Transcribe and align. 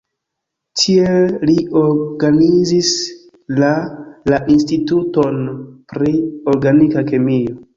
Tie 0.83 1.09
li 1.49 1.53
organizis 1.81 2.89
la 3.65 3.69
la 4.35 4.41
instituton 4.55 5.39
pri 5.95 6.15
organika 6.57 7.07
kemio. 7.13 7.61